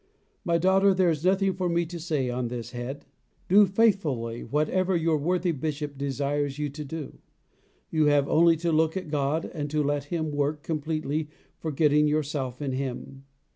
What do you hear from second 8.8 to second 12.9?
at God and to let Him work, completely forgetting yourself in